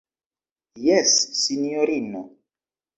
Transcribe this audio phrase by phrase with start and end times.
[0.87, 2.29] Jes, sinjorino.